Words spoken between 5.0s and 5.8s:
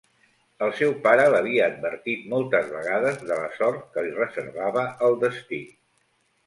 el destí.